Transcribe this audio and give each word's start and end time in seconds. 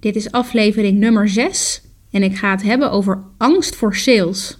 Dit 0.00 0.16
is 0.16 0.30
aflevering 0.30 0.98
nummer 0.98 1.28
6 1.28 1.82
en 2.10 2.22
ik 2.22 2.36
ga 2.36 2.50
het 2.50 2.62
hebben 2.62 2.90
over 2.90 3.22
angst 3.38 3.76
voor 3.76 3.96
sales. 3.96 4.58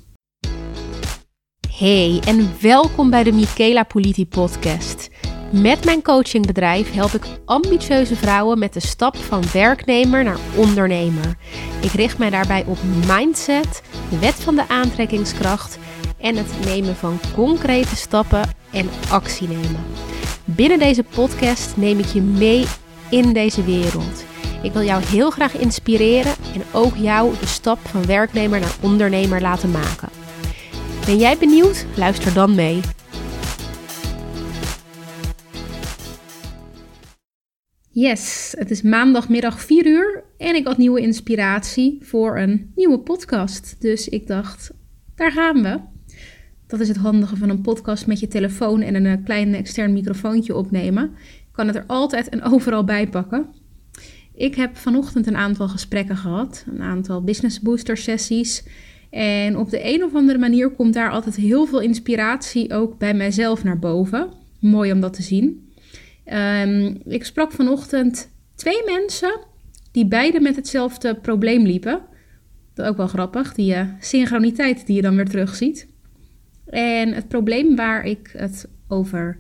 Hey 1.77 2.21
en 2.27 2.51
welkom 2.61 3.11
bij 3.11 3.22
de 3.22 3.32
Michaela 3.32 3.82
Politi 3.82 4.26
podcast. 4.26 5.11
Met 5.53 5.84
mijn 5.84 6.03
coachingbedrijf 6.03 6.92
help 6.92 7.11
ik 7.11 7.24
ambitieuze 7.45 8.16
vrouwen 8.16 8.58
met 8.58 8.72
de 8.72 8.80
stap 8.80 9.16
van 9.16 9.42
werknemer 9.53 10.24
naar 10.24 10.38
ondernemer. 10.56 11.37
Ik 11.82 11.93
richt 11.93 12.18
mij 12.18 12.30
daarbij 12.30 12.64
op 12.66 12.79
mindset, 13.07 13.82
de 14.11 14.18
wet 14.18 14.34
van 14.34 14.54
de 14.54 14.68
aantrekkingskracht 14.68 15.79
en 16.18 16.36
het 16.36 16.64
nemen 16.64 16.96
van 16.96 17.20
concrete 17.34 17.96
stappen 17.96 18.48
en 18.72 18.88
actie 19.11 19.48
nemen. 19.48 19.84
Binnen 20.45 20.79
deze 20.79 21.02
podcast 21.02 21.77
neem 21.77 21.98
ik 21.98 22.07
je 22.07 22.20
mee 22.20 22.64
in 23.11 23.32
deze 23.32 23.64
wereld. 23.64 24.29
Ik 24.62 24.72
wil 24.72 24.82
jou 24.82 25.04
heel 25.04 25.30
graag 25.30 25.58
inspireren 25.58 26.34
en 26.54 26.62
ook 26.72 26.96
jou 26.96 27.34
de 27.41 27.46
stap 27.46 27.78
van 27.78 28.06
werknemer 28.06 28.60
naar 28.60 28.77
ondernemer 28.82 29.41
laten 29.41 29.70
maken. 29.70 30.09
Ben 31.06 31.18
jij 31.18 31.38
benieuwd? 31.38 31.87
Luister 31.96 32.34
dan 32.34 32.55
mee. 32.55 32.80
Yes, 37.91 38.54
het 38.59 38.70
is 38.70 38.82
maandagmiddag 38.82 39.60
4 39.60 39.87
uur 39.87 40.24
en 40.38 40.54
ik 40.54 40.66
had 40.66 40.79
nieuwe 40.79 41.01
inspiratie 41.01 41.98
voor 42.02 42.38
een 42.38 42.73
nieuwe 42.74 42.98
podcast. 42.98 43.77
Dus 43.79 44.09
ik 44.09 44.27
dacht, 44.27 44.70
daar 45.15 45.32
gaan 45.32 45.62
we. 45.62 45.80
Dat 46.66 46.80
is 46.80 46.88
het 46.88 46.96
handige 46.96 47.37
van 47.37 47.48
een 47.48 47.60
podcast 47.60 48.06
met 48.06 48.20
je 48.20 48.29
telefoon 48.29 48.80
en 48.80 48.95
een 48.95 49.06
eh, 49.06 49.24
klein 49.24 49.54
extern 49.54 49.92
microfoontje 49.92 50.56
opnemen. 50.56 51.04
Ik 51.23 51.52
kan 51.52 51.66
het 51.66 51.77
er 51.77 51.84
altijd 51.87 52.29
en 52.29 52.42
overal 52.42 52.84
bij 52.84 53.09
pakken. 53.09 53.59
Ik 54.41 54.55
heb 54.55 54.77
vanochtend 54.77 55.27
een 55.27 55.37
aantal 55.37 55.69
gesprekken 55.69 56.17
gehad, 56.17 56.65
een 56.69 56.83
aantal 56.83 57.23
business 57.23 57.61
booster 57.61 57.97
sessies. 57.97 58.65
En 59.11 59.57
op 59.57 59.71
de 59.71 59.85
een 59.95 60.05
of 60.05 60.15
andere 60.15 60.38
manier 60.38 60.71
komt 60.71 60.95
daar 60.95 61.10
altijd 61.10 61.37
heel 61.37 61.66
veel 61.66 61.80
inspiratie 61.80 62.74
ook 62.74 62.99
bij 62.99 63.15
mijzelf 63.15 63.65
naar 63.65 63.79
boven. 63.79 64.32
Mooi 64.60 64.93
om 64.93 65.00
dat 65.00 65.12
te 65.12 65.22
zien. 65.22 65.72
Ehm, 66.25 66.94
ik 67.05 67.25
sprak 67.25 67.53
vanochtend 67.53 68.31
twee 68.55 68.82
mensen 68.84 69.41
die 69.91 70.06
beide 70.06 70.41
met 70.41 70.56
hetzelfde 70.56 71.15
probleem 71.15 71.66
liepen. 71.66 72.00
Dat 72.75 72.84
is 72.84 72.91
ook 72.91 72.97
wel 72.97 73.09
grappig, 73.09 73.54
die 73.54 73.75
uh, 73.75 73.88
synchroniteit 74.00 74.87
die 74.87 74.97
je 74.97 75.03
dan 75.03 75.16
weer 75.16 75.28
terugziet. 75.28 75.88
En 76.66 77.12
het 77.12 77.28
probleem 77.28 77.77
waar 77.77 78.04
ik 78.04 78.31
het 78.32 78.69
over 78.88 79.37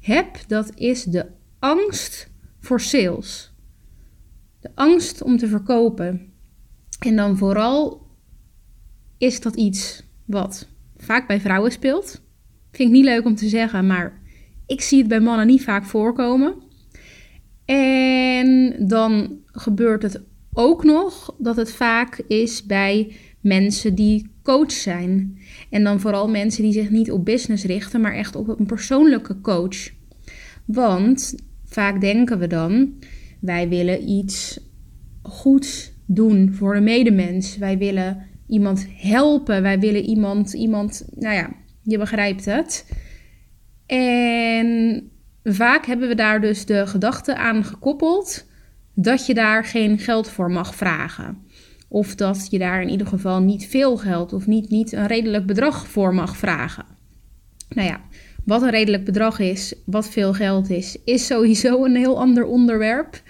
heb, 0.00 0.38
dat 0.46 0.70
is 0.74 1.04
de 1.04 1.26
angst 1.58 2.30
voor 2.60 2.80
sales. 2.80 3.53
De 4.64 4.70
angst 4.74 5.22
om 5.22 5.36
te 5.36 5.46
verkopen. 5.46 6.32
En 6.98 7.16
dan 7.16 7.36
vooral 7.36 8.06
is 9.18 9.40
dat 9.40 9.56
iets 9.56 10.02
wat 10.24 10.68
vaak 10.96 11.26
bij 11.26 11.40
vrouwen 11.40 11.72
speelt. 11.72 12.20
Vind 12.70 12.88
ik 12.88 12.94
niet 12.94 13.04
leuk 13.04 13.24
om 13.24 13.34
te 13.34 13.48
zeggen, 13.48 13.86
maar 13.86 14.20
ik 14.66 14.80
zie 14.80 14.98
het 14.98 15.08
bij 15.08 15.20
mannen 15.20 15.46
niet 15.46 15.62
vaak 15.62 15.84
voorkomen. 15.84 16.54
En 17.64 18.76
dan 18.88 19.38
gebeurt 19.46 20.02
het 20.02 20.22
ook 20.52 20.84
nog 20.84 21.34
dat 21.38 21.56
het 21.56 21.72
vaak 21.72 22.22
is 22.26 22.66
bij 22.66 23.16
mensen 23.40 23.94
die 23.94 24.30
coach 24.42 24.72
zijn. 24.72 25.38
En 25.70 25.84
dan 25.84 26.00
vooral 26.00 26.28
mensen 26.28 26.62
die 26.62 26.72
zich 26.72 26.90
niet 26.90 27.10
op 27.10 27.24
business 27.24 27.64
richten, 27.64 28.00
maar 28.00 28.14
echt 28.14 28.36
op 28.36 28.48
een 28.48 28.66
persoonlijke 28.66 29.40
coach. 29.40 29.90
Want 30.64 31.34
vaak 31.64 32.00
denken 32.00 32.38
we 32.38 32.46
dan, 32.46 32.94
wij 33.40 33.68
willen 33.68 34.08
iets 34.08 34.60
goeds 35.22 35.92
doen 36.06 36.52
voor 36.52 36.74
de 36.74 36.80
medemens. 36.80 37.56
Wij 37.56 37.78
willen 37.78 38.26
iemand 38.48 38.86
helpen. 38.96 39.62
Wij 39.62 39.78
willen 39.78 40.04
iemand, 40.04 40.52
iemand, 40.52 41.08
nou 41.14 41.34
ja, 41.34 41.50
je 41.82 41.98
begrijpt 41.98 42.44
het. 42.44 42.86
En 43.86 45.02
vaak 45.42 45.86
hebben 45.86 46.08
we 46.08 46.14
daar 46.14 46.40
dus 46.40 46.66
de 46.66 46.86
gedachte 46.86 47.36
aan 47.36 47.64
gekoppeld 47.64 48.46
dat 48.94 49.26
je 49.26 49.34
daar 49.34 49.64
geen 49.64 49.98
geld 49.98 50.28
voor 50.28 50.50
mag 50.50 50.74
vragen. 50.74 51.38
Of 51.88 52.14
dat 52.14 52.46
je 52.50 52.58
daar 52.58 52.82
in 52.82 52.88
ieder 52.88 53.06
geval 53.06 53.40
niet 53.40 53.66
veel 53.66 53.96
geld 53.96 54.32
of 54.32 54.46
niet, 54.46 54.68
niet 54.68 54.92
een 54.92 55.06
redelijk 55.06 55.46
bedrag 55.46 55.88
voor 55.88 56.14
mag 56.14 56.36
vragen. 56.36 56.84
Nou 57.68 57.88
ja, 57.88 58.00
wat 58.44 58.62
een 58.62 58.70
redelijk 58.70 59.04
bedrag 59.04 59.38
is, 59.38 59.74
wat 59.86 60.08
veel 60.08 60.32
geld 60.32 60.70
is, 60.70 60.96
is 61.04 61.26
sowieso 61.26 61.84
een 61.84 61.96
heel 61.96 62.18
ander 62.18 62.44
onderwerp. 62.44 63.22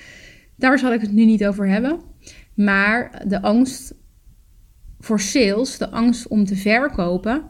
Daar 0.57 0.79
zal 0.79 0.93
ik 0.93 1.01
het 1.01 1.13
nu 1.13 1.25
niet 1.25 1.47
over 1.47 1.69
hebben. 1.69 2.01
Maar 2.55 3.23
de 3.27 3.43
angst 3.43 3.95
voor 4.99 5.21
sales, 5.21 5.79
de 5.79 5.91
angst 5.91 6.29
om 6.29 6.45
te 6.45 6.57
verkopen, 6.57 7.43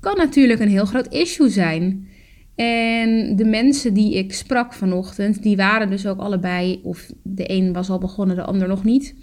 kan 0.00 0.16
natuurlijk 0.16 0.60
een 0.60 0.68
heel 0.68 0.84
groot 0.84 1.14
issue 1.14 1.48
zijn. 1.48 2.08
En 2.54 3.36
de 3.36 3.44
mensen 3.44 3.94
die 3.94 4.14
ik 4.14 4.34
sprak 4.34 4.72
vanochtend, 4.72 5.42
die 5.42 5.56
waren 5.56 5.90
dus 5.90 6.06
ook 6.06 6.18
allebei, 6.18 6.80
of 6.82 7.10
de 7.22 7.50
een 7.50 7.72
was 7.72 7.90
al 7.90 7.98
begonnen, 7.98 8.36
de 8.36 8.44
ander 8.44 8.68
nog 8.68 8.84
niet. 8.84 9.14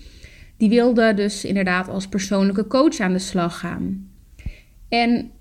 Die 0.58 0.70
wilden 0.70 1.16
dus 1.16 1.46
inderdaad 1.46 1.90
als 1.90 2.08
persoonlijke 2.08 2.68
coach 2.68 3.00
aan 3.00 3.14
de 3.14 3.20
slag 3.20 3.60
gaan. 3.60 4.10
En 4.90 5.32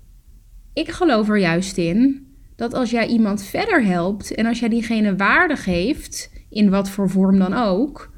ik 0.73 0.89
geloof 0.89 1.29
er 1.29 1.37
juist 1.37 1.77
in 1.77 2.27
dat 2.55 2.73
als 2.73 2.89
jij 2.89 3.07
iemand 3.07 3.43
verder 3.43 3.83
helpt 3.83 4.35
en 4.35 4.45
als 4.45 4.59
jij 4.59 4.69
diegene 4.69 5.15
waarde 5.15 5.55
geeft, 5.55 6.31
in 6.49 6.69
wat 6.69 6.89
voor 6.89 7.09
vorm 7.09 7.39
dan 7.39 7.53
ook, 7.53 8.11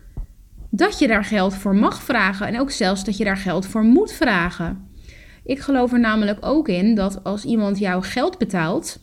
dat 0.69 0.99
je 0.99 1.07
daar 1.07 1.25
geld 1.25 1.55
voor 1.55 1.75
mag 1.75 2.03
vragen 2.03 2.47
en 2.47 2.59
ook 2.59 2.71
zelfs 2.71 3.03
dat 3.03 3.17
je 3.17 3.23
daar 3.23 3.37
geld 3.37 3.65
voor 3.65 3.83
moet 3.83 4.11
vragen. 4.11 4.87
Ik 5.43 5.59
geloof 5.59 5.93
er 5.93 5.99
namelijk 5.99 6.45
ook 6.45 6.67
in 6.67 6.95
dat 6.95 7.23
als 7.23 7.45
iemand 7.45 7.79
jou 7.79 8.03
geld 8.03 8.37
betaalt, 8.37 8.99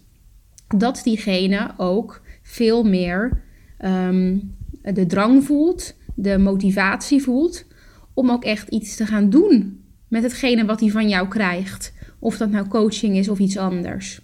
dat 0.77 1.01
diegene 1.05 1.71
ook 1.77 2.23
veel 2.43 2.85
meer 2.85 3.43
ehm, 3.79 4.39
de 4.83 5.07
drang 5.07 5.45
voelt, 5.45 5.97
de 6.15 6.39
motivatie 6.39 7.23
voelt 7.23 7.67
om 8.15 8.31
ook 8.31 8.45
echt 8.45 8.69
iets 8.69 8.97
te 8.97 9.07
gaan 9.07 9.31
doen 9.31 9.85
met 10.09 10.23
hetgene 10.23 10.65
wat 10.65 10.81
hij 10.81 10.91
van 10.91 11.09
jou 11.09 11.29
krijgt. 11.29 11.93
Of 12.19 12.37
dat 12.37 12.51
nou 12.51 12.69
coaching 12.69 13.17
is 13.17 13.29
of 13.29 13.39
iets 13.39 13.57
anders. 13.57 14.21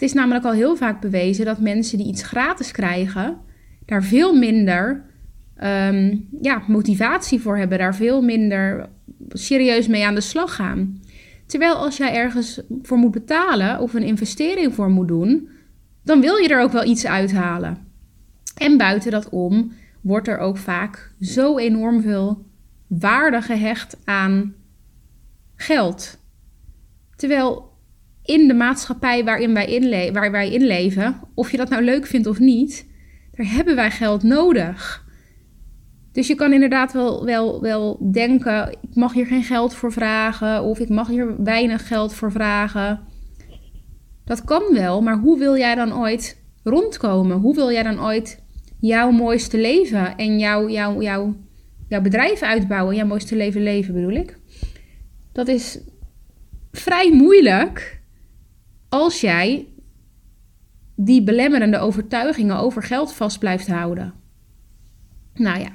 Het 0.00 0.08
is 0.08 0.14
namelijk 0.14 0.44
al 0.44 0.52
heel 0.52 0.76
vaak 0.76 1.00
bewezen 1.00 1.44
dat 1.44 1.60
mensen 1.60 1.98
die 1.98 2.06
iets 2.06 2.22
gratis 2.22 2.70
krijgen, 2.70 3.36
daar 3.86 4.02
veel 4.02 4.34
minder 4.34 5.04
ehm, 5.56 6.16
ja, 6.40 6.62
motivatie 6.66 7.40
voor 7.40 7.56
hebben, 7.56 7.78
daar 7.78 7.94
veel 7.94 8.22
minder 8.22 8.88
serieus 9.28 9.86
mee 9.86 10.06
aan 10.06 10.14
de 10.14 10.20
slag 10.20 10.54
gaan. 10.54 11.02
Terwijl 11.46 11.74
als 11.74 11.96
jij 11.96 12.14
ergens 12.14 12.60
voor 12.82 12.98
moet 12.98 13.10
betalen 13.10 13.80
of 13.80 13.94
een 13.94 14.02
investering 14.02 14.74
voor 14.74 14.90
moet 14.90 15.08
doen, 15.08 15.48
dan 16.04 16.20
wil 16.20 16.36
je 16.36 16.48
er 16.48 16.62
ook 16.62 16.72
wel 16.72 16.84
iets 16.84 17.06
uithalen. 17.06 17.78
En 18.56 18.76
buiten 18.76 19.10
dat 19.10 19.28
om 19.28 19.72
wordt 20.00 20.28
er 20.28 20.38
ook 20.38 20.56
vaak 20.56 21.12
zo 21.20 21.58
enorm 21.58 22.02
veel 22.02 22.44
waarde 22.86 23.42
gehecht 23.42 23.96
aan 24.04 24.54
geld. 25.56 26.18
Terwijl 27.16 27.69
in 28.30 28.48
de 28.48 28.54
maatschappij 28.54 29.24
waarin 29.24 29.54
wij, 29.54 29.66
inle 29.66 30.12
waar 30.12 30.30
wij 30.30 30.50
inleven, 30.50 31.20
of 31.34 31.50
je 31.50 31.56
dat 31.56 31.68
nou 31.68 31.82
leuk 31.82 32.06
vindt 32.06 32.26
of 32.26 32.38
niet, 32.38 32.86
daar 33.32 33.46
hebben 33.46 33.74
wij 33.74 33.90
geld 33.90 34.22
nodig. 34.22 35.04
Dus 36.12 36.26
je 36.26 36.34
kan 36.34 36.52
inderdaad 36.52 36.92
wel, 36.92 37.24
wel, 37.24 37.60
wel 37.60 38.10
denken: 38.12 38.72
ik 38.72 38.94
mag 38.94 39.12
hier 39.12 39.26
geen 39.26 39.42
geld 39.42 39.74
voor 39.74 39.92
vragen, 39.92 40.62
of 40.62 40.78
ik 40.78 40.88
mag 40.88 41.08
hier 41.08 41.42
weinig 41.42 41.86
geld 41.86 42.14
voor 42.14 42.32
vragen. 42.32 43.00
Dat 44.24 44.44
kan 44.44 44.62
wel, 44.72 45.02
maar 45.02 45.18
hoe 45.18 45.38
wil 45.38 45.56
jij 45.56 45.74
dan 45.74 45.94
ooit 45.94 46.42
rondkomen? 46.64 47.36
Hoe 47.36 47.54
wil 47.54 47.72
jij 47.72 47.82
dan 47.82 48.04
ooit 48.04 48.42
jouw 48.80 49.10
mooiste 49.10 49.58
leven 49.58 50.16
en 50.16 50.38
jouw, 50.38 50.68
jouw, 50.68 51.02
jouw, 51.02 51.36
jouw 51.88 52.00
bedrijf 52.00 52.42
uitbouwen, 52.42 52.96
jouw 52.96 53.06
mooiste 53.06 53.36
leven 53.36 53.62
leven 53.62 53.94
bedoel 53.94 54.14
ik? 54.14 54.38
Dat 55.32 55.48
is 55.48 55.80
vrij 56.72 57.12
moeilijk 57.12 57.99
als 58.90 59.20
jij 59.20 59.66
die 60.94 61.22
belemmerende 61.22 61.78
overtuigingen 61.78 62.58
over 62.58 62.82
geld 62.82 63.12
vast 63.12 63.38
blijft 63.38 63.66
houden. 63.66 64.12
Nou 65.34 65.60
ja, 65.60 65.70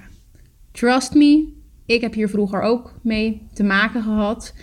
trust 0.71 1.13
me, 1.13 1.53
ik 1.85 2.01
heb 2.01 2.13
hier 2.13 2.29
vroeger 2.29 2.61
ook 2.61 2.93
mee 3.03 3.47
te 3.53 3.63
maken 3.63 4.03
gehad. 4.03 4.53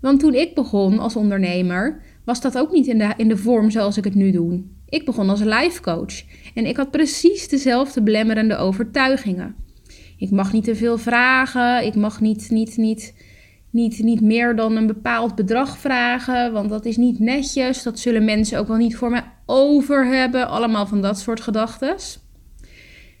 Want 0.00 0.20
toen 0.20 0.34
ik 0.34 0.54
begon 0.54 0.98
als 0.98 1.16
ondernemer, 1.16 2.02
was 2.24 2.40
dat 2.40 2.58
ook 2.58 2.72
niet 2.72 2.86
in 2.86 2.98
de, 2.98 3.14
in 3.16 3.28
de 3.28 3.36
vorm 3.36 3.70
zoals 3.70 3.96
ik 3.96 4.04
het 4.04 4.14
nu 4.14 4.30
doe. 4.30 4.62
Ik 4.88 5.04
begon 5.04 5.30
als 5.30 5.40
life 5.40 5.80
coach 5.82 6.22
en 6.54 6.66
ik 6.66 6.76
had 6.76 6.90
precies 6.90 7.48
dezelfde 7.48 8.02
belemmerende 8.02 8.56
overtuigingen. 8.56 9.54
Ik 10.16 10.30
mag 10.30 10.52
niet 10.52 10.64
te 10.64 10.74
veel 10.74 10.98
vragen, 10.98 11.86
ik 11.86 11.94
mag 11.94 12.20
niet, 12.20 12.50
niet, 12.50 12.76
niet 12.76 13.14
niet, 13.70 14.02
niet 14.02 14.20
meer 14.20 14.56
dan 14.56 14.76
een 14.76 14.86
bepaald 14.86 15.34
bedrag 15.34 15.78
vragen, 15.78 16.52
want 16.52 16.68
dat 16.68 16.84
is 16.84 16.96
niet 16.96 17.18
netjes. 17.18 17.82
Dat 17.82 17.98
zullen 17.98 18.24
mensen 18.24 18.58
ook 18.58 18.68
wel 18.68 18.76
niet 18.76 18.96
voor 18.96 19.10
mij 19.10 19.24
over 19.46 20.06
hebben. 20.06 20.48
Allemaal 20.48 20.86
van 20.86 21.02
dat 21.02 21.18
soort 21.18 21.40
gedachten. 21.40 21.96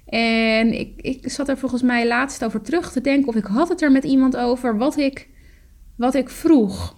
En 0.06 0.78
ik, 0.80 1.00
ik 1.00 1.30
zat 1.30 1.48
er 1.48 1.58
volgens 1.58 1.82
mij 1.82 2.06
laatst 2.06 2.44
over 2.44 2.60
terug 2.60 2.92
te 2.92 3.00
denken, 3.00 3.28
of 3.28 3.34
ik 3.34 3.44
had 3.44 3.68
het 3.68 3.82
er 3.82 3.92
met 3.92 4.04
iemand 4.04 4.36
over, 4.36 4.78
wat 4.78 4.96
ik, 4.96 5.28
wat 5.96 6.14
ik 6.14 6.30
vroeg 6.30 6.96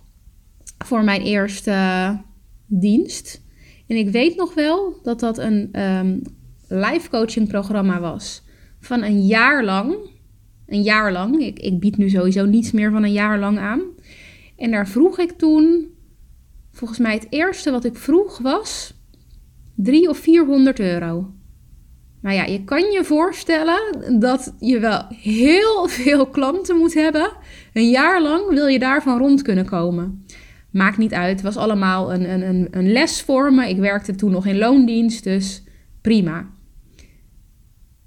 voor 0.85 1.05
mijn 1.05 1.23
eerste 1.23 2.19
dienst. 2.67 3.43
En 3.87 3.97
ik 3.97 4.09
weet 4.09 4.37
nog 4.37 4.55
wel 4.55 5.01
dat 5.03 5.21
dat 5.21 5.39
een 5.39 5.81
um, 5.81 6.23
live 6.69 7.11
coaching 7.11 7.49
programma 7.49 8.01
was 8.01 8.43
van 8.81 9.03
een 9.03 9.27
jaar 9.27 9.65
lang. 9.65 9.97
Een 10.71 10.83
jaar 10.83 11.13
lang. 11.13 11.41
Ik, 11.41 11.59
ik 11.59 11.81
bied 11.81 11.97
nu 11.97 12.09
sowieso 12.09 12.45
niets 12.45 12.71
meer 12.71 12.91
van 12.91 13.03
een 13.03 13.13
jaar 13.13 13.39
lang 13.39 13.59
aan. 13.59 13.81
En 14.57 14.71
daar 14.71 14.89
vroeg 14.89 15.19
ik 15.19 15.31
toen, 15.31 15.89
volgens 16.73 16.99
mij 16.99 17.15
het 17.15 17.27
eerste 17.31 17.71
wat 17.71 17.85
ik 17.85 17.97
vroeg 17.97 18.39
was 18.39 18.95
3 19.75 20.09
of 20.09 20.19
400 20.19 20.81
euro. 20.81 21.33
Nou 22.23 22.37
ja, 22.37 22.45
je 22.45 22.65
kan 22.65 22.91
je 22.91 23.05
voorstellen 23.05 23.81
dat 24.21 24.55
je 24.59 24.79
wel 24.79 25.07
heel 25.09 25.89
veel 25.89 26.27
klanten 26.27 26.77
moet 26.77 26.95
hebben. 26.95 27.33
Een 27.73 27.91
jaar 27.91 28.23
lang 28.23 28.49
wil 28.49 28.67
je 28.67 28.79
daarvan 28.79 29.19
rond 29.19 29.43
kunnen 29.43 29.67
komen. 29.67 30.25
Maakt 30.71 30.99
niet 30.99 31.13
uit, 31.15 31.33
het 31.33 31.43
was 31.43 31.57
allemaal 31.57 32.13
een, 32.15 32.31
een, 32.49 32.69
een 32.71 32.93
les 32.93 33.23
voor 33.23 33.55
me. 33.55 33.69
Ik 33.69 33.79
werkte 33.79 34.15
toen 34.15 34.31
nog 34.31 34.47
in 34.47 34.59
loondienst, 34.59 35.25
dus 35.25 35.63
prima. 36.01 36.47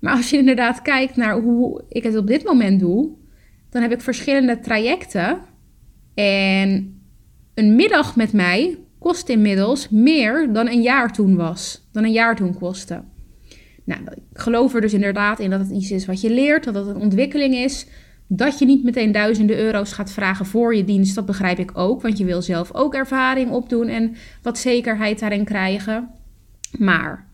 Maar 0.04 0.16
als 0.16 0.30
je 0.30 0.38
inderdaad 0.38 0.82
kijkt 0.82 1.16
naar 1.16 1.40
hoe 1.40 1.84
ik 1.90 2.04
het 2.04 2.18
op 2.18 2.28
dit 2.28 2.44
moment 2.44 2.80
doe, 2.80 3.10
dan 3.70 3.82
heb 3.82 3.92
ik 3.92 4.02
verschillende 4.02 4.60
trajecten. 4.60 5.40
En 6.14 7.02
een 7.54 7.76
middag 7.76 8.16
met 8.16 8.34
mij 8.34 8.78
kost 9.00 9.30
inmiddels 9.30 9.90
meer 9.90 10.54
dan 10.54 10.68
een 10.68 10.82
jaar 10.82 11.14
toen 11.14 11.36
was. 11.36 11.88
Dan 11.92 12.04
een 12.04 12.12
jaar 12.12 12.36
toen 12.36 12.54
kostte. 12.54 13.04
Nou, 13.84 14.02
ik 14.02 14.40
geloof 14.40 14.74
er 14.74 14.82
dus 14.82 14.94
inderdaad 14.94 15.40
in 15.40 15.50
dat 15.50 15.60
het 15.60 15.72
iets 15.72 15.92
is 15.92 16.06
wat 16.06 16.22
je 16.22 16.30
leert, 16.30 16.64
dat 16.64 16.76
het 16.76 16.88
een 16.88 17.02
ontwikkeling 17.02 17.56
is. 17.56 17.88
Dat 18.28 18.60
je 18.60 18.66
niet 18.66 18.84
meteen 18.84 19.12
duizenden 19.12 19.58
euro's 19.58 19.92
gaat 19.92 20.12
vragen 20.12 20.46
voor 20.46 20.76
je 20.76 20.84
dienst, 20.84 21.16
dat 21.16 21.26
begrijp 21.26 21.60
ik 21.60 21.78
ook. 21.78 22.02
Want 22.02 22.18
je 22.18 22.26
wil 22.26 22.42
zelf 22.42 22.74
ook 22.74 22.94
ervaring 22.94 23.52
opdoen 23.52 23.88
en 23.88 24.16
wat 24.42 24.58
zekerheid 24.58 25.20
daarin 25.20 25.46
krijgen. 25.46 26.10
Maar 26.78 27.32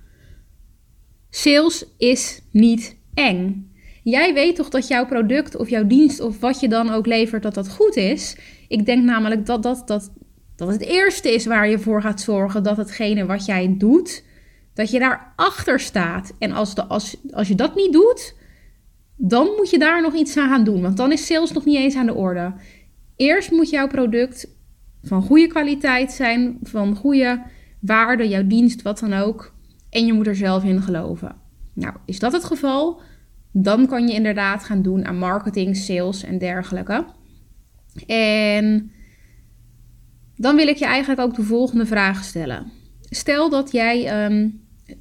sales 1.30 1.86
is 1.98 2.42
niet 2.52 2.98
eng. 3.14 3.72
Jij 4.04 4.34
weet 4.34 4.56
toch 4.56 4.70
dat 4.70 4.88
jouw 4.88 5.06
product 5.06 5.56
of 5.56 5.70
jouw 5.70 5.88
dienst 5.88 6.20
of 6.20 6.40
wat 6.40 6.60
je 6.60 6.68
dan 6.68 6.90
ook 6.90 7.06
levert, 7.06 7.44
dat 7.44 7.54
dat 7.54 7.70
goed 7.70 7.96
is. 7.96 8.38
Ik 8.68 8.86
denk 8.86 9.04
namelijk 9.04 9.46
dat 9.46 9.64
dat, 9.64 9.88
dat, 9.88 10.12
dat 10.56 10.68
het 10.68 10.82
eerste 10.82 11.34
is 11.34 11.46
waar 11.46 11.70
je 11.70 11.80
voor 11.80 12.02
gaat 12.02 12.22
zorgen 12.22 12.64
dat 12.64 12.78
hetgene 12.78 13.26
wat 13.26 13.46
jij 13.46 13.76
doet, 13.78 14.24
dat 14.74 14.92
je 14.92 15.00
daar 15.00 15.34
achter 15.36 15.80
staat. 15.80 16.34
En 16.40 16.52
als, 16.52 16.76
de, 16.76 16.86
als, 16.86 17.18
als 17.32 17.48
je 17.48 17.56
dat 17.56 17.76
niet 17.76 17.94
doet, 17.94 18.36
dan 19.16 19.48
moet 19.58 19.70
je 19.70 19.80
daar 19.80 20.02
nog 20.02 20.14
iets 20.14 20.38
aan 20.38 20.50
gaan 20.50 20.64
doen. 20.64 20.82
Want 20.82 20.98
dan 20.98 21.12
is 21.12 21.26
sales 21.26 21.52
nog 21.52 21.66
niet 21.66 21.78
eens 21.78 21.96
aan 21.96 22.06
de 22.06 22.14
orde. 22.14 22.54
Eerst 23.16 23.52
moet 23.52 23.70
jouw 23.70 23.88
product 23.88 24.48
van 25.04 25.22
goede 25.22 25.48
kwaliteit 25.48 26.12
zijn, 26.12 26.58
van 26.64 26.96
goede 26.96 27.42
waarde, 27.80 28.28
jouw 28.28 28.48
dienst, 28.48 28.82
wat 28.82 29.00
dan 29.00 29.14
ook. 29.14 29.54
En 29.90 30.06
je 30.06 30.14
moet 30.14 30.28
er 30.28 30.36
zelf 30.36 30.64
in 30.64 30.82
geloven. 30.82 31.36
Nou, 31.74 31.96
is 32.06 32.20
dat 32.20 32.34
het 32.34 32.44
geval? 32.44 33.02
Dan 33.52 33.88
kan 33.88 34.08
je 34.08 34.14
inderdaad 34.14 34.64
gaan 34.64 34.82
doen 34.82 35.06
aan 35.06 35.18
marketing, 35.18 35.78
sales 35.78 36.24
en 36.24 36.38
dergelijke. 36.38 37.06
En 38.08 38.92
dan 40.36 40.56
wil 40.56 40.68
ik 40.68 40.78
je 40.78 40.86
eigenlijk 40.86 41.22
ook 41.22 41.36
de 41.36 41.44
volgende 41.44 41.86
vraag 41.86 42.24
stellen. 42.24 42.72
Stel 43.02 43.50
dat 43.50 43.72
jij 43.72 44.06
ehm, 44.06 44.50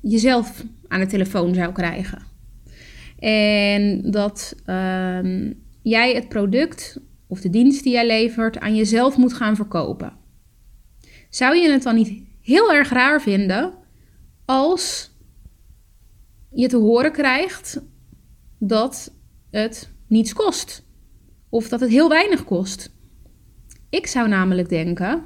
jezelf 0.02 0.64
aan 0.88 1.00
de 1.00 1.06
telefoon 1.06 1.54
zou 1.54 1.72
krijgen. 1.72 2.22
En 3.18 4.10
dat 4.10 4.54
ehm, 4.64 5.52
jij 5.82 6.14
het 6.14 6.28
product 6.28 7.00
of 7.26 7.40
de 7.40 7.50
dienst 7.50 7.82
die 7.82 7.92
jij 7.92 8.06
levert 8.06 8.58
aan 8.58 8.74
jezelf 8.76 9.16
moet 9.16 9.32
gaan 9.32 9.56
verkopen. 9.56 10.12
Zou 11.30 11.56
je 11.56 11.70
het 11.70 11.82
dan 11.82 11.94
niet 11.94 12.22
heel 12.42 12.72
erg 12.72 12.88
raar 12.88 13.22
vinden 13.22 13.72
als 14.48 15.10
je 16.50 16.68
te 16.68 16.76
horen 16.76 17.12
krijgt 17.12 17.82
dat 18.58 19.14
het 19.50 19.92
niets 20.06 20.32
kost? 20.32 20.86
Of 21.48 21.68
dat 21.68 21.80
het 21.80 21.90
heel 21.90 22.08
weinig 22.08 22.44
kost? 22.44 22.96
Ik 23.90 24.06
zou 24.06 24.28
namelijk 24.28 24.68
denken 24.68 25.24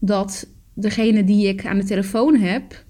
dat 0.00 0.48
degene 0.74 1.24
die 1.24 1.48
ik 1.48 1.66
aan 1.66 1.78
de 1.78 1.84
telefoon 1.84 2.36
heb 2.36 2.84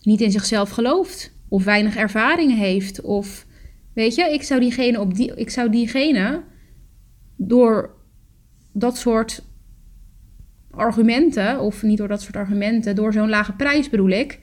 niet 0.00 0.20
in 0.20 0.30
zichzelf 0.30 0.70
gelooft 0.70 1.32
of 1.48 1.64
weinig 1.64 1.96
ervaring 1.96 2.56
heeft 2.56 3.00
of 3.00 3.46
weet 3.94 4.14
je, 4.14 4.32
ik 4.32 4.42
zou 4.42 4.60
diegene 4.60 5.00
op 5.00 5.14
die 5.14 5.34
ik 5.34 5.50
zou 5.50 5.70
diegene 5.70 6.44
door 7.36 7.96
dat 8.72 8.96
soort 8.96 9.51
argumenten 10.74 11.60
of 11.60 11.82
niet 11.82 11.98
door 11.98 12.08
dat 12.08 12.22
soort 12.22 12.36
argumenten, 12.36 12.96
door 12.96 13.12
zo'n 13.12 13.28
lage 13.28 13.52
prijs 13.52 13.90
bedoel 13.90 14.10
ik, 14.10 14.38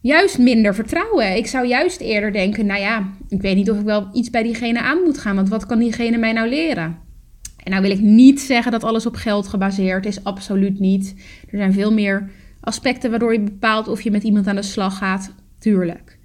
juist 0.00 0.38
minder 0.38 0.74
vertrouwen. 0.74 1.36
Ik 1.36 1.46
zou 1.46 1.66
juist 1.66 2.00
eerder 2.00 2.32
denken, 2.32 2.66
nou 2.66 2.80
ja, 2.80 3.08
ik 3.28 3.40
weet 3.40 3.56
niet 3.56 3.70
of 3.70 3.78
ik 3.78 3.84
wel 3.84 4.08
iets 4.12 4.30
bij 4.30 4.42
diegene 4.42 4.80
aan 4.80 5.02
moet 5.02 5.18
gaan, 5.18 5.36
want 5.36 5.48
wat 5.48 5.66
kan 5.66 5.78
diegene 5.78 6.18
mij 6.18 6.32
nou 6.32 6.48
leren? 6.48 6.98
En 7.64 7.70
nou 7.70 7.82
wil 7.82 7.90
ik 7.90 8.00
niet 8.00 8.40
zeggen 8.40 8.72
dat 8.72 8.84
alles 8.84 9.06
op 9.06 9.14
geld 9.14 9.48
gebaseerd 9.48 10.06
is, 10.06 10.24
absoluut 10.24 10.78
niet. 10.78 11.14
Er 11.50 11.58
zijn 11.58 11.72
veel 11.72 11.92
meer 11.92 12.30
aspecten 12.60 13.10
waardoor 13.10 13.32
je 13.32 13.40
bepaalt 13.40 13.88
of 13.88 14.00
je 14.00 14.10
met 14.10 14.22
iemand 14.22 14.46
aan 14.46 14.56
de 14.56 14.62
slag 14.62 14.98
gaat, 14.98 15.34
tuurlijk. 15.58 16.18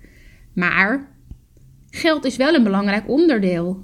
Maar 0.54 1.07
geld 1.89 2.25
is 2.25 2.36
wel 2.36 2.54
een 2.54 2.63
belangrijk 2.63 3.10
onderdeel. 3.10 3.83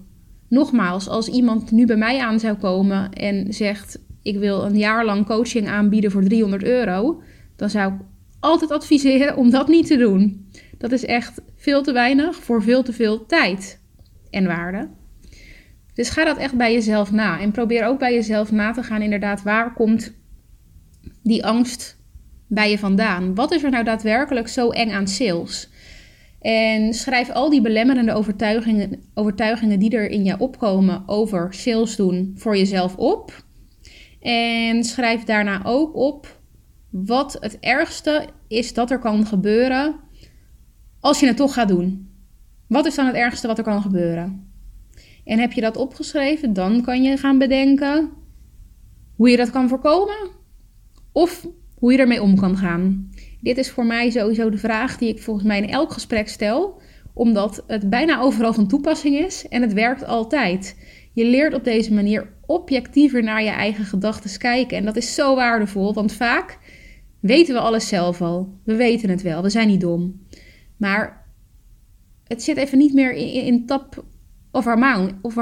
Nogmaals, 0.49 1.07
als 1.09 1.27
iemand 1.27 1.71
nu 1.71 1.85
bij 1.85 1.95
mij 1.95 2.19
aan 2.19 2.39
zou 2.39 2.57
komen 2.57 3.11
en 3.11 3.53
zegt: 3.53 3.99
Ik 4.21 4.37
wil 4.37 4.63
een 4.63 4.77
jaar 4.77 5.05
lang 5.05 5.25
coaching 5.25 5.67
aanbieden 5.67 6.11
voor 6.11 6.23
300 6.23 6.63
euro, 6.63 7.21
dan 7.55 7.69
zou 7.69 7.93
ik 7.93 7.99
altijd 8.39 8.71
adviseren 8.71 9.35
om 9.35 9.49
dat 9.49 9.67
niet 9.67 9.87
te 9.87 9.97
doen. 9.97 10.49
Dat 10.77 10.91
is 10.91 11.05
echt 11.05 11.41
veel 11.55 11.83
te 11.83 11.91
weinig 11.91 12.35
voor 12.35 12.63
veel 12.63 12.83
te 12.83 12.93
veel 12.93 13.25
tijd 13.25 13.81
en 14.29 14.45
waarde. 14.45 14.89
Dus 15.93 16.09
ga 16.09 16.25
dat 16.25 16.37
echt 16.37 16.57
bij 16.57 16.73
jezelf 16.73 17.11
na. 17.11 17.39
En 17.39 17.51
probeer 17.51 17.85
ook 17.85 17.99
bij 17.99 18.13
jezelf 18.13 18.51
na 18.51 18.71
te 18.71 18.83
gaan, 18.83 19.01
inderdaad, 19.01 19.43
waar 19.43 19.73
komt 19.73 20.13
die 21.23 21.45
angst 21.45 21.97
bij 22.47 22.69
je 22.69 22.77
vandaan? 22.77 23.35
Wat 23.35 23.51
is 23.51 23.63
er 23.63 23.69
nou 23.69 23.83
daadwerkelijk 23.83 24.47
zo 24.47 24.69
eng 24.69 24.91
aan 24.91 25.07
sales? 25.07 25.69
En 26.41 26.93
schrijf 26.93 27.29
al 27.29 27.49
die 27.49 27.61
belemmerende 27.61 28.13
overtuigingen, 28.13 29.01
overtuigingen 29.13 29.79
die 29.79 29.97
er 29.97 30.09
in 30.09 30.23
je 30.23 30.39
opkomen 30.39 31.03
over 31.05 31.53
sales 31.53 31.95
doen 31.95 32.33
voor 32.35 32.57
jezelf 32.57 32.95
op. 32.95 33.43
En 34.21 34.83
schrijf 34.83 35.23
daarna 35.23 35.61
ook 35.65 35.95
op 35.95 36.39
wat 36.89 37.37
het 37.39 37.59
ergste 37.59 38.27
is 38.47 38.73
dat 38.73 38.91
er 38.91 38.99
kan 38.99 39.25
gebeuren 39.25 39.95
als 40.99 41.19
je 41.19 41.27
het 41.27 41.37
toch 41.37 41.53
gaat 41.53 41.67
doen. 41.67 42.09
Wat 42.67 42.85
is 42.85 42.95
dan 42.95 43.05
het 43.05 43.15
ergste 43.15 43.47
wat 43.47 43.57
er 43.57 43.63
kan 43.63 43.81
gebeuren? 43.81 44.51
En 45.25 45.39
heb 45.39 45.51
je 45.51 45.61
dat 45.61 45.77
opgeschreven, 45.77 46.53
dan 46.53 46.81
kan 46.81 47.03
je 47.03 47.17
gaan 47.17 47.37
bedenken 47.37 48.09
hoe 49.15 49.29
je 49.29 49.37
dat 49.37 49.49
kan 49.49 49.69
voorkomen 49.69 50.29
of 51.11 51.47
hoe 51.75 51.91
je 51.91 51.97
ermee 51.97 52.21
om 52.21 52.35
kan 52.35 52.57
gaan. 52.57 53.09
Dit 53.41 53.57
is 53.57 53.69
voor 53.69 53.85
mij 53.85 54.09
sowieso 54.09 54.49
de 54.49 54.57
vraag 54.57 54.97
die 54.97 55.09
ik 55.09 55.21
volgens 55.21 55.45
mij 55.45 55.57
in 55.57 55.69
elk 55.69 55.91
gesprek 55.93 56.27
stel, 56.27 56.81
omdat 57.13 57.63
het 57.67 57.89
bijna 57.89 58.19
overal 58.19 58.53
van 58.53 58.67
toepassing 58.67 59.17
is 59.17 59.47
en 59.47 59.61
het 59.61 59.73
werkt 59.73 60.05
altijd. 60.05 60.77
Je 61.13 61.25
leert 61.25 61.53
op 61.53 61.63
deze 61.63 61.93
manier 61.93 62.33
objectiever 62.45 63.23
naar 63.23 63.43
je 63.43 63.49
eigen 63.49 63.85
gedachten 63.85 64.39
kijken 64.39 64.77
en 64.77 64.85
dat 64.85 64.95
is 64.95 65.13
zo 65.13 65.35
waardevol, 65.35 65.93
want 65.93 66.13
vaak 66.13 66.59
weten 67.19 67.53
we 67.53 67.59
alles 67.59 67.87
zelf 67.87 68.21
al. 68.21 68.59
We 68.63 68.75
weten 68.75 69.09
het 69.09 69.21
wel, 69.21 69.41
we 69.41 69.49
zijn 69.49 69.67
niet 69.67 69.81
dom. 69.81 70.25
Maar 70.77 71.25
het 72.27 72.43
zit 72.43 72.57
even 72.57 72.77
niet 72.77 72.93
meer 72.93 73.11
in, 73.11 73.65
tap 73.65 74.05
of 74.51 74.67
our, 74.67 74.77
mind, 74.79 75.13
of. 75.21 75.35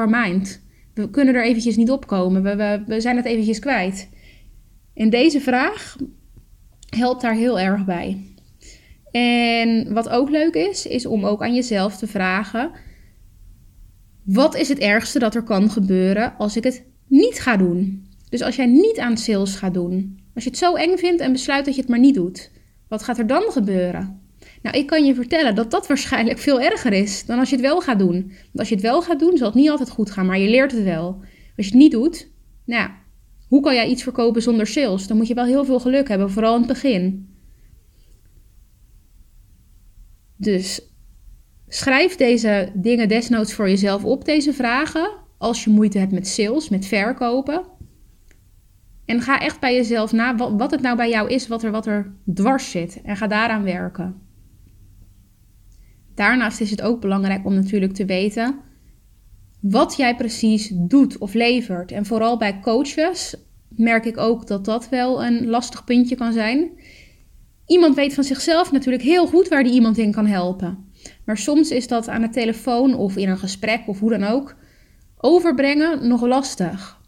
We 0.93 1.09
kunnen 1.09 1.35
er 1.35 1.43
eventjes 1.43 1.75
niet 1.75 1.91
opkomen. 1.91 2.43
We, 2.43 2.55
we, 2.55 2.83
we 2.87 3.01
zijn 3.01 3.15
het 3.15 3.25
eventjes 3.25 3.59
kwijt. 3.59 4.09
En 4.93 5.09
deze 5.09 5.41
vraag 5.41 5.95
helpt 6.95 7.21
daar 7.21 7.33
heel 7.33 7.59
erg 7.59 7.85
bij. 7.85 8.17
En 9.11 9.93
wat 9.93 10.09
ook 10.09 10.29
leuk 10.29 10.53
is, 10.53 10.85
is 10.85 11.05
om 11.05 11.25
ook 11.25 11.41
aan 11.41 11.53
jezelf 11.53 11.97
te 11.97 12.07
vragen: 12.07 12.71
wat 14.33 14.55
is 14.55 14.69
het 14.69 14.77
ergste 14.77 15.19
dat 15.19 15.35
er 15.35 15.43
kan 15.43 15.69
gebeuren 15.69 16.33
als 16.37 16.55
ik 16.55 16.63
het 16.63 16.83
niet 17.07 17.39
ga 17.39 17.57
doen? 17.57 18.07
Dus 18.29 18.41
als 18.41 18.55
jij 18.55 18.65
niet 18.65 18.99
aan 18.99 19.17
sales 19.17 19.55
gaat 19.55 19.73
doen, 19.73 20.19
als 20.35 20.43
je 20.43 20.49
het 20.49 20.59
zo 20.59 20.75
eng 20.75 20.97
vindt 20.97 21.21
en 21.21 21.31
besluit 21.31 21.65
dat 21.65 21.75
je 21.75 21.81
het 21.81 21.89
maar 21.89 21.99
niet 21.99 22.15
doet, 22.15 22.51
wat 22.87 23.03
gaat 23.03 23.17
er 23.17 23.27
dan 23.27 23.43
gebeuren? 23.51 24.21
Nou, 24.61 24.77
ik 24.77 24.87
kan 24.87 25.05
je 25.05 25.15
vertellen 25.15 25.55
dat 25.55 25.71
dat 25.71 25.87
waarschijnlijk 25.87 26.37
veel 26.37 26.61
erger 26.61 26.93
is 26.93 27.25
dan 27.25 27.39
als 27.39 27.49
je 27.49 27.55
het 27.55 27.65
wel 27.65 27.81
gaat 27.81 27.99
doen. 27.99 28.21
Want 28.21 28.59
als 28.59 28.69
je 28.69 28.75
het 28.75 28.83
wel 28.83 29.01
gaat 29.01 29.19
doen, 29.19 29.37
zal 29.37 29.47
het 29.47 29.55
niet 29.55 29.69
altijd 29.69 29.89
goed 29.89 30.11
gaan, 30.11 30.25
maar 30.25 30.39
je 30.39 30.49
leert 30.49 30.71
het 30.71 30.83
wel. 30.83 31.05
Als 31.57 31.65
je 31.65 31.71
het 31.71 31.73
niet 31.73 31.91
doet, 31.91 32.29
nou, 32.65 32.89
hoe 33.47 33.61
kan 33.61 33.73
jij 33.73 33.89
iets 33.89 34.03
verkopen 34.03 34.41
zonder 34.41 34.67
sales? 34.67 35.07
Dan 35.07 35.17
moet 35.17 35.27
je 35.27 35.33
wel 35.33 35.45
heel 35.45 35.65
veel 35.65 35.79
geluk 35.79 36.07
hebben, 36.07 36.31
vooral 36.31 36.53
in 36.53 36.59
het 36.59 36.67
begin. 36.67 37.33
Dus 40.35 40.88
schrijf 41.69 42.15
deze 42.15 42.71
dingen 42.73 43.07
desnoods 43.07 43.53
voor 43.53 43.69
jezelf 43.69 44.03
op, 44.03 44.25
deze 44.25 44.53
vragen. 44.53 45.11
Als 45.37 45.63
je 45.63 45.69
moeite 45.69 45.97
hebt 45.97 46.11
met 46.11 46.27
sales, 46.27 46.69
met 46.69 46.85
verkopen. 46.85 47.63
En 49.05 49.21
ga 49.21 49.39
echt 49.39 49.59
bij 49.59 49.75
jezelf 49.75 50.11
na 50.11 50.35
wat, 50.35 50.71
het 50.71 50.81
nou 50.81 50.95
bij 50.95 51.09
jou 51.09 51.29
is, 51.29 51.47
wat 51.47 51.63
er, 51.63 51.71
wat 51.71 51.85
er 51.85 52.13
dwars 52.33 52.71
zit. 52.71 53.01
En 53.03 53.17
ga 53.17 53.27
daaraan 53.27 53.63
werken. 53.63 54.15
Daarnaast 56.15 56.61
is 56.61 56.71
het 56.71 56.81
ook 56.81 57.01
belangrijk 57.01 57.45
om 57.45 57.53
natuurlijk 57.53 57.93
te 57.93 58.05
weten 58.05 58.59
wat 59.61 59.95
jij 59.95 60.15
precies 60.15 60.71
doet 60.73 61.17
of 61.17 61.33
levert. 61.33 61.91
En 61.91 62.05
vooral 62.05 62.37
bij 62.37 62.59
coaches 62.59 63.35
merk 63.67 64.05
ik 64.05 64.17
ook 64.17 64.47
dat 64.47 64.65
dat 64.65 64.89
wel 64.89 65.25
een 65.25 65.47
lastig 65.47 65.83
puntje 65.83 66.15
kan 66.15 66.33
zijn. 66.33 66.69
Iemand 67.65 67.95
weet 67.95 68.13
van 68.13 68.23
zichzelf 68.23 68.71
natuurlijk 68.71 69.03
heel 69.03 69.27
goed 69.27 69.47
waar 69.47 69.63
die 69.63 69.73
iemand 69.73 69.97
in 69.97 70.11
kan 70.11 70.25
helpen. 70.25 70.88
Maar 71.25 71.37
soms 71.37 71.71
is 71.71 71.87
dat 71.87 72.07
aan 72.07 72.21
de 72.21 72.29
telefoon 72.29 72.95
of 72.95 73.17
in 73.17 73.29
een 73.29 73.37
gesprek 73.37 73.81
of 73.87 73.99
hoe 73.99 74.09
dan 74.09 74.23
ook 74.23 74.55
overbrengen 75.17 76.07
nog 76.07 76.21
lastig. 76.21 77.01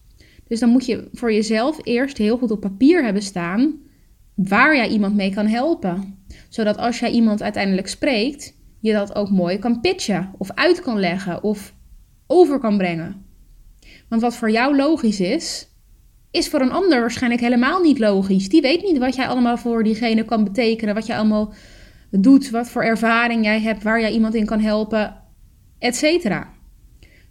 Dus 0.47 0.59
dan 0.59 0.69
moet 0.69 0.85
je 0.85 1.09
voor 1.13 1.33
jezelf 1.33 1.79
eerst 1.83 2.17
heel 2.17 2.37
goed 2.37 2.51
op 2.51 2.59
papier 2.59 3.03
hebben 3.03 3.21
staan 3.21 3.79
waar 4.35 4.75
jij 4.75 4.87
iemand 4.87 5.15
mee 5.15 5.33
kan 5.33 5.47
helpen. 5.47 6.23
Zodat 6.49 6.77
als 6.77 6.99
jij 6.99 7.11
iemand 7.11 7.41
uiteindelijk 7.41 7.87
spreekt, 7.87 8.53
je 8.79 8.93
dat 8.93 9.15
ook 9.15 9.29
mooi 9.29 9.57
kan 9.57 9.81
pitchen 9.81 10.31
of 10.37 10.51
uit 10.51 10.81
kan 10.81 10.99
leggen 10.99 11.43
of 11.43 11.73
over 12.27 12.59
kan 12.59 12.77
brengen. 12.77 13.25
Want 14.09 14.21
wat 14.21 14.35
voor 14.35 14.51
jou 14.51 14.75
logisch 14.75 15.19
is, 15.19 15.67
is 16.31 16.49
voor 16.49 16.61
een 16.61 16.71
ander 16.71 16.99
waarschijnlijk 16.99 17.41
helemaal 17.41 17.81
niet 17.81 17.99
logisch. 17.99 18.49
Die 18.49 18.61
weet 18.61 18.83
niet 18.83 18.97
wat 18.97 19.15
jij 19.15 19.27
allemaal 19.27 19.57
voor 19.57 19.83
diegene 19.83 20.25
kan 20.25 20.43
betekenen, 20.43 20.95
wat 20.95 21.05
jij 21.05 21.17
allemaal 21.17 21.53
doet, 22.19 22.49
wat 22.49 22.69
voor 22.69 22.83
ervaring 22.83 23.43
jij 23.43 23.61
hebt, 23.61 23.83
waar 23.83 24.01
jij 24.01 24.11
iemand 24.11 24.35
in 24.35 24.45
kan 24.45 24.59
helpen, 24.59 25.15
etc. 25.79 26.29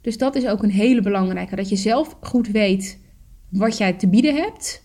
Dus 0.01 0.19
dat 0.19 0.35
is 0.35 0.47
ook 0.47 0.63
een 0.63 0.71
hele 0.71 1.03
belangrijke, 1.03 1.57
dat 1.57 1.69
je 1.69 1.77
zelf 1.77 2.17
goed 2.21 2.49
weet 2.49 2.99
wat 3.49 3.79
jij 3.79 3.93
te 3.93 4.09
bieden 4.09 4.35
hebt 4.35 4.83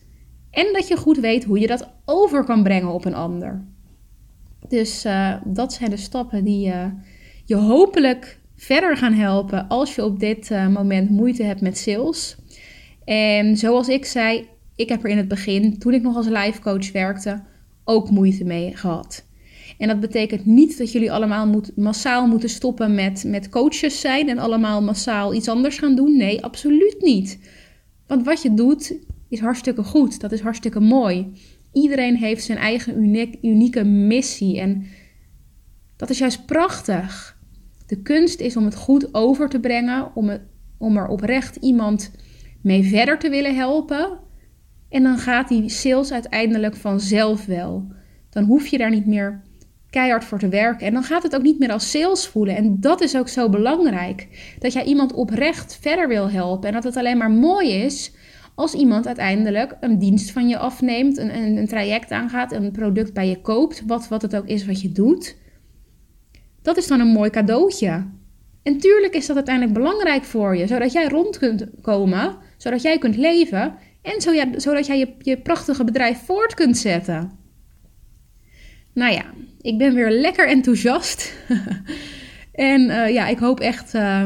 en 0.52 0.74
dat 0.74 0.88
je 0.88 0.98
goed 0.98 1.18
weet 1.18 1.44
hoe 1.44 1.60
je 1.60 1.68
dat 1.68 1.90
over 2.06 2.44
kan 2.44 2.64
brengen 2.64 2.94
op 2.94 3.06
een 3.06 3.16
ander. 3.16 3.66
Dus 4.68 5.06
uh, 5.06 5.36
dat 5.44 5.74
zijn 5.74 5.90
de 5.90 5.98
stappen 5.98 6.44
die 6.44 6.68
uh, 6.68 6.86
je 7.46 7.56
hopelijk 7.56 8.40
verder 8.56 8.98
gaan 8.98 9.14
helpen 9.14 9.68
als 9.68 9.96
je 9.96 10.04
op 10.04 10.20
dit 10.20 10.50
uh, 10.50 10.68
moment 10.68 11.10
moeite 11.10 11.44
hebt 11.44 11.62
met 11.62 11.78
sales. 11.78 12.38
En 13.06 13.58
zoals 13.58 13.88
ik 13.88 14.06
zei, 14.06 14.48
ik 14.76 14.90
heb 14.90 15.04
er 15.04 15.10
in 15.10 15.18
het 15.18 15.28
begin, 15.28 15.80
toen 15.80 15.94
ik 15.94 16.02
nog 16.02 16.16
als 16.16 16.28
life 16.28 16.62
coach 16.62 16.92
werkte, 16.92 17.44
ook 17.84 18.10
moeite 18.10 18.44
mee 18.44 18.76
gehad. 18.76 19.26
En 19.78 19.88
dat 19.88 20.00
betekent 20.00 20.46
niet 20.46 20.78
dat 20.78 20.92
jullie 20.92 21.12
allemaal 21.12 21.48
moet, 21.48 21.72
massaal 21.76 22.28
moeten 22.28 22.50
stoppen 22.50 22.96
met, 22.96 23.24
met 23.28 23.50
coaches 23.50 24.00
zijn 24.00 24.30
en 24.30 24.38
allemaal 24.38 24.82
massaal 24.82 25.34
iets 25.34 25.48
anders 25.48 25.78
gaan 25.78 25.96
doen. 25.96 26.18
Nee, 26.18 26.44
absoluut 26.44 26.98
niet. 27.00 27.40
Want 28.08 28.26
wat 28.26 28.42
je 28.42 28.54
doet 28.54 28.98
is 29.30 29.40
hartstikke 29.40 29.84
goed. 29.84 30.20
Dat 30.20 30.32
is 30.32 30.42
hartstikke 30.42 30.80
mooi. 30.80 31.32
Iedereen 31.74 32.16
heeft 32.16 32.44
zijn 32.44 32.58
eigen 32.58 32.98
uniek, 32.98 33.38
unieke 33.42 33.84
missie 33.84 34.60
en 34.60 34.86
dat 35.96 36.10
is 36.10 36.18
juist 36.18 36.46
prachtig. 36.46 37.38
De 37.88 38.02
kunst 38.02 38.40
is 38.40 38.58
om 38.58 38.66
het 38.66 38.76
goed 38.76 39.14
over 39.14 39.50
te 39.50 39.60
brengen, 39.60 40.16
om, 40.16 40.30
het, 40.30 40.42
om 40.78 40.98
er 40.98 41.08
oprecht 41.08 41.56
iemand 41.56 42.12
mee 42.62 42.84
verder 42.84 43.20
te 43.20 43.30
willen 43.30 43.56
helpen. 43.56 44.20
En 44.90 45.04
dan 45.04 45.18
gaat 45.18 45.48
die 45.48 45.70
sales 45.70 46.12
uiteindelijk 46.12 46.76
vanzelf 46.76 47.46
wel. 47.46 47.88
Dan 48.30 48.44
hoef 48.44 48.68
je 48.68 48.78
daar 48.78 48.90
niet 48.90 49.06
meer 49.06 49.44
keihard 49.96 50.24
voor 50.24 50.40
te 50.40 50.50
werken. 50.50 50.88
En 50.88 50.94
dan 50.94 51.04
gaat 51.04 51.24
het 51.24 51.36
ook 51.36 51.42
niet 51.42 51.60
meer 51.60 51.72
als 51.72 51.92
sales 51.92 52.28
voelen. 52.28 52.56
En 52.56 52.80
dat 52.80 53.02
is 53.02 53.18
ook 53.18 53.28
zo 53.28 53.50
belangrijk. 53.50 54.28
Dat 54.60 54.74
jij 54.74 54.84
iemand 54.84 55.14
oprecht 55.14 55.78
verder 55.82 56.08
wil 56.08 56.30
helpen. 56.30 56.68
En 56.68 56.74
dat 56.74 56.84
het 56.84 56.98
alleen 56.98 57.18
maar 57.18 57.32
mooi 57.32 57.70
is 57.70 58.12
als 58.56 58.74
iemand 58.74 59.08
uiteindelijk 59.08 59.78
een 59.80 60.00
dienst 60.00 60.32
van 60.32 60.48
je 60.48 60.58
afneemt, 60.58 61.18
een, 61.18 61.58
een, 61.58 61.68
traject 61.68 62.12
aangaat, 62.12 62.52
een 62.52 62.72
product 62.72 63.14
bij 63.14 63.28
je 63.28 63.42
koopt, 63.42 63.84
wat, 63.88 64.08
wat 64.08 64.22
het 64.22 64.36
ook 64.36 64.48
is 64.48 64.66
wat 64.66 64.82
je 64.82 64.92
doet. 64.92 65.36
Dat 66.62 66.78
is 66.78 66.88
dan 66.88 67.00
een 67.00 67.08
mooi 67.08 67.30
cadeautje. 67.30 68.06
En 68.64 68.78
tuurlijk 68.78 69.16
is 69.16 69.26
dat 69.26 69.36
uiteindelijk 69.36 69.78
belangrijk 69.78 70.24
voor 70.24 70.56
je, 70.58 70.68
zodat 70.68 70.92
jij 70.92 71.08
rond 71.08 71.38
kunt 71.38 71.66
komen, 71.82 72.36
zodat 72.58 72.82
jij 72.82 72.98
kunt 72.98 73.18
leven 73.18 73.76
en 74.02 74.22
zodat 74.62 74.86
jij 74.86 75.16
je 75.20 75.38
prachtige 75.38 75.84
bedrijf 75.84 76.18
voort 76.26 76.54
kunt 76.54 76.78
zetten. 76.78 77.45
Nou 78.96 79.14
ja, 79.14 79.26
ik 79.62 79.78
ben 79.78 79.94
weer 79.94 80.12
lekker 80.12 80.48
enthousiast. 80.48 81.34
en 82.52 82.82
uh, 82.82 83.10
ja, 83.10 83.28
ik 83.28 83.38
hoop 83.38 83.60
echt 83.60 83.94
uh, 83.94 84.24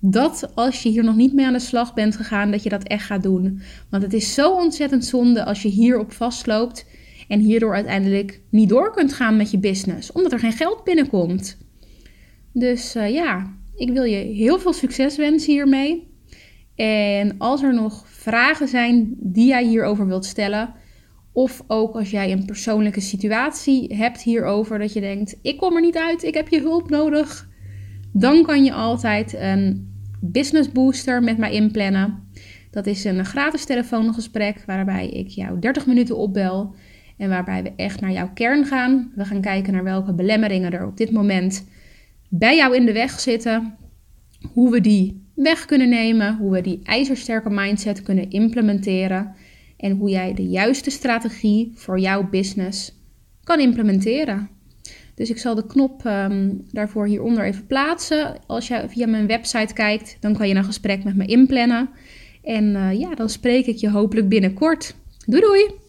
dat 0.00 0.50
als 0.54 0.82
je 0.82 0.88
hier 0.88 1.04
nog 1.04 1.16
niet 1.16 1.32
mee 1.32 1.46
aan 1.46 1.52
de 1.52 1.58
slag 1.58 1.94
bent 1.94 2.16
gegaan, 2.16 2.50
dat 2.50 2.62
je 2.62 2.68
dat 2.68 2.82
echt 2.82 3.04
gaat 3.04 3.22
doen. 3.22 3.62
Want 3.90 4.02
het 4.02 4.12
is 4.12 4.34
zo 4.34 4.54
ontzettend 4.54 5.04
zonde 5.04 5.44
als 5.44 5.62
je 5.62 5.68
hierop 5.68 6.12
vastloopt 6.12 6.86
en 7.28 7.40
hierdoor 7.40 7.74
uiteindelijk 7.74 8.40
niet 8.50 8.68
door 8.68 8.92
kunt 8.92 9.12
gaan 9.12 9.36
met 9.36 9.50
je 9.50 9.58
business, 9.58 10.12
omdat 10.12 10.32
er 10.32 10.38
geen 10.38 10.52
geld 10.52 10.84
binnenkomt. 10.84 11.56
Dus 12.52 12.96
uh, 12.96 13.10
ja, 13.10 13.52
ik 13.76 13.90
wil 13.90 14.04
je 14.04 14.16
heel 14.16 14.58
veel 14.58 14.72
succes 14.72 15.16
wensen 15.16 15.52
hiermee. 15.52 16.14
En 16.74 17.34
als 17.38 17.62
er 17.62 17.74
nog 17.74 18.04
vragen 18.08 18.68
zijn 18.68 19.14
die 19.18 19.46
jij 19.46 19.64
hierover 19.64 20.06
wilt 20.06 20.24
stellen, 20.24 20.74
of 21.36 21.62
ook 21.66 21.94
als 21.94 22.10
jij 22.10 22.32
een 22.32 22.44
persoonlijke 22.44 23.00
situatie 23.00 23.94
hebt 23.94 24.22
hierover, 24.22 24.78
dat 24.78 24.92
je 24.92 25.00
denkt: 25.00 25.38
ik 25.42 25.56
kom 25.56 25.74
er 25.74 25.80
niet 25.80 25.96
uit, 25.96 26.22
ik 26.22 26.34
heb 26.34 26.48
je 26.48 26.60
hulp 26.60 26.90
nodig, 26.90 27.48
dan 28.12 28.42
kan 28.42 28.64
je 28.64 28.72
altijd 28.72 29.34
een 29.34 29.94
business 30.20 30.72
booster 30.72 31.22
met 31.22 31.38
mij 31.38 31.52
inplannen. 31.52 32.28
Dat 32.70 32.86
is 32.86 33.04
een 33.04 33.24
gratis 33.24 33.64
telefoongesprek 33.64 34.62
waarbij 34.66 35.08
ik 35.08 35.28
jou 35.28 35.58
30 35.58 35.86
minuten 35.86 36.16
opbel 36.16 36.74
en 37.16 37.28
waarbij 37.28 37.62
we 37.62 37.72
echt 37.76 38.00
naar 38.00 38.12
jouw 38.12 38.30
kern 38.34 38.64
gaan. 38.64 39.12
We 39.14 39.24
gaan 39.24 39.40
kijken 39.40 39.72
naar 39.72 39.84
welke 39.84 40.14
belemmeringen 40.14 40.72
er 40.72 40.86
op 40.86 40.96
dit 40.96 41.10
moment 41.10 41.68
bij 42.28 42.56
jou 42.56 42.76
in 42.76 42.86
de 42.86 42.92
weg 42.92 43.20
zitten, 43.20 43.74
hoe 44.52 44.70
we 44.70 44.80
die 44.80 45.26
weg 45.34 45.64
kunnen 45.64 45.88
nemen, 45.88 46.36
hoe 46.36 46.50
we 46.50 46.60
die 46.60 46.80
ijzersterke 46.84 47.50
mindset 47.50 48.02
kunnen 48.02 48.30
implementeren 48.30 49.34
en 49.76 49.96
hoe 49.96 50.10
jij 50.10 50.34
de 50.34 50.48
juiste 50.48 50.90
strategie 50.90 51.72
voor 51.74 51.98
jouw 51.98 52.28
business 52.28 52.92
kan 53.44 53.60
implementeren. 53.60 54.48
Dus 55.14 55.30
ik 55.30 55.38
zal 55.38 55.54
de 55.54 55.66
knop 55.66 56.04
ehm, 56.04 56.52
daarvoor 56.72 57.06
hieronder 57.06 57.44
even 57.44 57.66
plaatsen. 57.66 58.36
Als 58.46 58.68
je 58.68 58.84
via 58.88 59.06
mijn 59.06 59.26
website 59.26 59.74
kijkt, 59.74 60.16
dan 60.20 60.36
kan 60.36 60.48
je 60.48 60.54
een 60.54 60.64
gesprek 60.64 61.04
met 61.04 61.16
me 61.16 61.26
inplannen. 61.26 61.88
En 62.42 62.64
uh, 62.64 62.98
ja, 62.98 63.14
dan 63.14 63.28
spreek 63.28 63.66
ik 63.66 63.76
je 63.76 63.90
hopelijk 63.90 64.28
binnenkort. 64.28 64.94
Doei 65.26 65.40
doei! 65.40 65.85